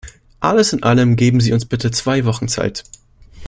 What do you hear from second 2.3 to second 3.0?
Zeit.